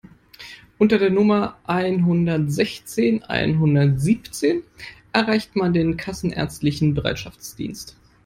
[0.79, 4.63] Unter der Nummer einhundertsechzehn einhundertsiebzehn
[5.13, 7.95] erreicht man den kassenärztlichen Bereitschaftsdienst.